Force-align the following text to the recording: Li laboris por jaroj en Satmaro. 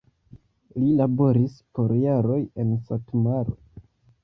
Li 0.83 0.93
laboris 1.01 1.59
por 1.79 1.95
jaroj 2.05 2.39
en 2.65 2.75
Satmaro. 2.91 3.57